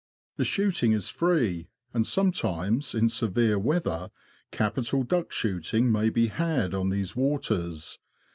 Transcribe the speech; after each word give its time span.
The 0.37 0.45
shooting 0.45 0.93
is 0.93 1.09
free, 1.09 1.67
and 1.93 2.07
sometimes, 2.07 2.95
in 2.95 3.07
severe 3.07 3.59
weather, 3.59 4.09
capital 4.49 5.03
duck 5.03 5.31
shooting 5.31 5.91
may 5.91 6.09
be 6.09 6.25
had 6.25 6.73
on 6.73 6.89
these 6.89 7.15
waters. 7.15 7.99